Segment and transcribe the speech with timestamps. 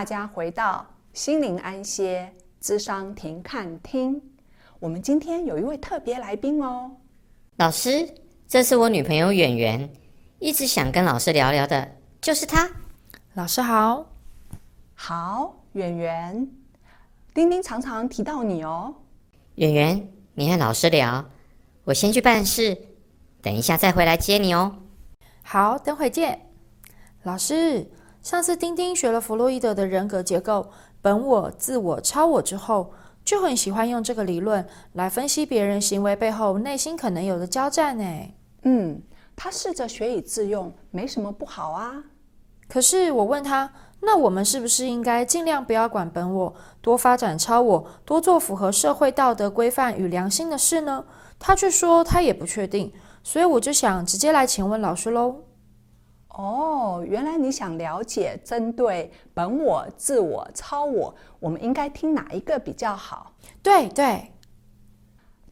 [0.00, 2.32] 大家回到心灵安歇
[2.62, 4.18] 咨商停看听。
[4.78, 6.90] 我们今天有一位特别来宾哦，
[7.56, 8.08] 老师，
[8.48, 9.92] 这是我女朋友圆圆，
[10.38, 11.86] 一直想跟老师聊聊的，
[12.18, 12.66] 就是她。
[13.34, 14.06] 老师好，
[14.94, 16.50] 好，圆圆，
[17.34, 18.94] 丁丁常常提到你哦。
[19.56, 21.22] 圆圆，你和老师聊，
[21.84, 22.74] 我先去办事，
[23.42, 24.74] 等一下再回来接你哦。
[25.42, 26.40] 好，等会见。
[27.24, 27.86] 老师，
[28.22, 30.70] 上次丁丁学了弗洛伊德的人格结构——
[31.00, 32.92] 本我、自我、超我之后，
[33.24, 38.04] 就很喜欢用这个理论来分析别人行为背后内心可能有的交战呢。
[38.62, 39.00] 嗯，
[39.34, 42.04] 他试着学以致用，没什么不好啊。
[42.68, 51.04] 可是我问他，那我们是不是应该尽量不要管本我，多发展超我，多做符合社会道德规范与良心的事呢？
[51.38, 52.92] 他却说他也不确定。
[53.22, 55.36] 所以我就想直接来请问老师喽。
[56.30, 63.32] 哦，原来你想了解针对本我、自我、超我，我们应该听哪一个比较好？
[63.62, 64.32] 对对，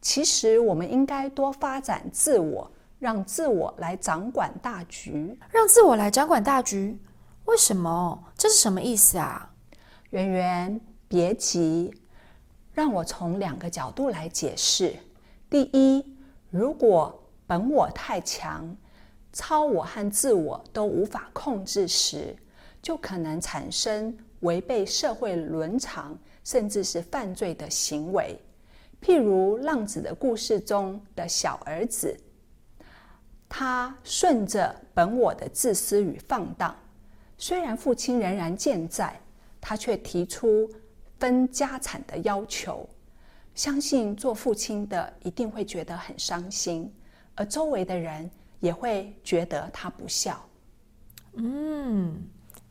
[0.01, 5.37] 其实我们应该多发展自我，让自我来掌管大局。
[5.51, 6.97] 让自我来掌管大局？
[7.45, 8.23] 为什么？
[8.37, 9.51] 这是什么意思啊？
[10.11, 11.93] 圆圆，别急，
[12.73, 14.95] 让我从两个角度来解释。
[15.49, 16.15] 第一，
[16.49, 18.75] 如果本我太强，
[19.31, 22.35] 超我和自我都无法控制时，
[22.81, 28.39] 就可能产生违背社会伦常，甚至是犯罪的行为。
[29.01, 32.17] 譬如浪子的故事中的小儿子，
[33.47, 36.75] 他顺着本我的自私与放荡，
[37.37, 39.17] 虽然父亲仍然健在，
[39.61, 40.69] 他却提出
[41.19, 42.87] 分家产的要求。
[43.55, 46.91] 相信做父亲的一定会觉得很伤心，
[47.35, 48.29] 而周围的人。
[48.59, 50.39] 也会觉得他不孝。
[51.33, 52.21] 嗯，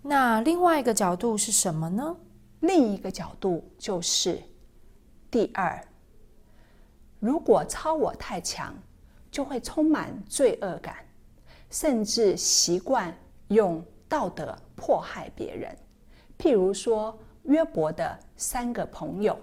[0.03, 2.17] 那另外一个角度是什么呢？
[2.61, 4.43] 另一个角度就是，
[5.31, 5.81] 第二，
[7.21, 8.75] 如果超我太强，
[9.31, 10.97] 就会充满罪恶感，
[11.71, 13.17] 甚至习惯
[13.49, 15.77] 用道德迫害别人。
[16.37, 19.39] 譬如说，约伯的三个朋友，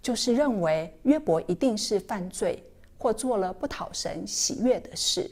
[0.00, 2.64] 就是认为约伯一定是犯罪
[2.96, 5.30] 或做了不讨神喜悦的事。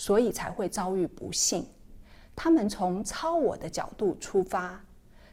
[0.00, 1.66] 所以才会遭遇不幸。
[2.34, 4.80] 他们从超我的角度出发，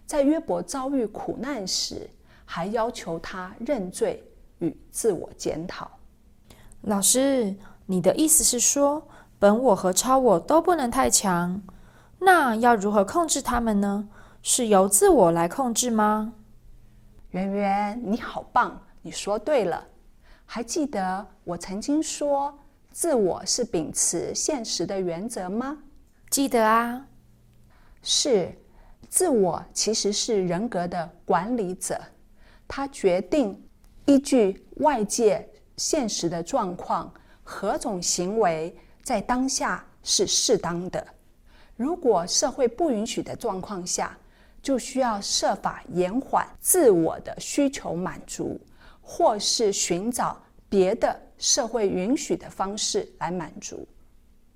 [0.06, 2.10] 在约伯遭遇苦难时，
[2.44, 4.22] 还要求他认罪
[4.60, 5.90] 与自我检讨。
[6.82, 9.08] 老师，你的意思是说，
[9.40, 11.62] 本我和超我都不能太强？
[12.20, 14.10] 那要如何控制他们呢？
[14.42, 16.34] 是由自我来控制吗？
[17.30, 18.82] 圆圆，你好棒！
[19.02, 19.88] 你说对了。
[20.46, 22.54] 还记得我曾经说，
[22.98, 25.78] 自我是秉持现实的原则吗？
[26.32, 27.06] 记得啊。
[28.02, 28.52] 是，
[29.08, 32.02] 自我其实是人格的管理者，
[32.68, 33.64] 他决定
[34.06, 37.14] 依据外界现实的状况，
[37.44, 41.08] 何种行为在当下是适当的。
[41.76, 44.18] 如果社会不允许的状况下，
[44.60, 48.60] 就需要设法延缓自我的需求满足，
[49.04, 51.27] 或是寻找别的。
[51.38, 53.88] 社会允许的方式来满足。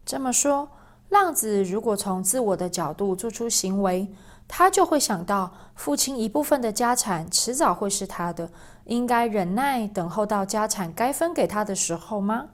[0.06, 0.70] 这么说，
[1.10, 4.08] 浪子如果从自我的角度做出行为，
[4.48, 8.50] 他就会想到父亲一部分的家产迟早会是他的，
[8.86, 12.50] 应该忍耐等候到家产该分给他的时候吗？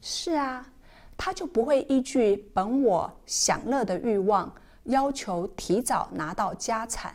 [0.00, 0.66] 是啊，
[1.16, 4.52] 他就不会依据本我享乐的欲望，
[4.84, 7.14] 要求提早拿到家产。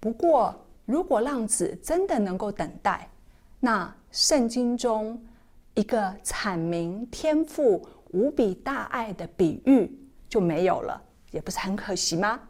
[0.00, 3.08] 不过，如果浪子真的能够等待，
[3.60, 5.22] 那圣经中。
[5.78, 9.88] 一个阐明天赋无比大爱的比喻
[10.28, 11.00] 就没有了，
[11.30, 12.40] 也不是很可惜吗？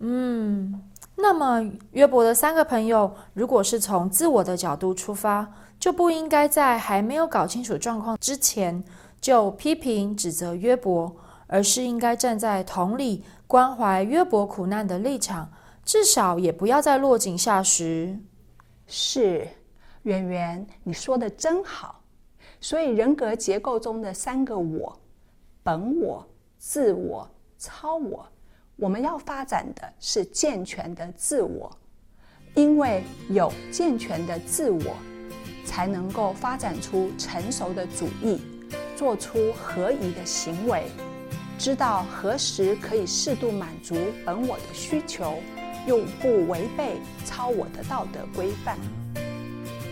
[0.00, 0.82] 嗯，
[1.14, 5.46] 那么约伯的三个朋友，如果是从自我的角度出发，
[5.78, 8.82] 就不应该在还没有搞清楚状况之前
[9.20, 11.14] 就批评指责约伯，
[11.46, 15.52] 而是应该站在同理关怀约伯苦难的立场，
[15.84, 18.18] 至少也不要在落井下石。
[18.88, 19.46] 是，
[20.02, 22.02] 圆圆，你说的真好。
[22.60, 24.98] 所以，人格结构中的三个我：
[25.62, 26.26] 本我、
[26.58, 28.26] 自我、超我。
[28.76, 31.74] 我们要发展的是健全的自我，
[32.54, 34.94] 因为有健全的自我，
[35.64, 38.40] 才能够发展出成熟的主意，
[38.94, 40.90] 做出合宜的行为，
[41.58, 43.94] 知道何时可以适度满足
[44.26, 45.36] 本我的需求，
[45.86, 48.76] 又不违背超我的道德规范。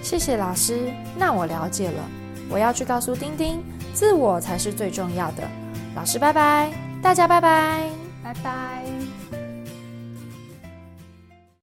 [0.02, 2.23] 谢谢老师，那我了解了。
[2.50, 3.62] 我要去告诉丁丁，
[3.92, 5.42] 自我才是最重要的。
[5.94, 7.88] 老师，拜拜，大家拜拜，
[8.22, 9.03] 拜拜。